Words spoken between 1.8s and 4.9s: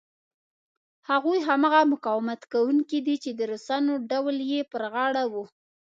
مقاومت کوونکي دي چې د روسانو ډول یې پر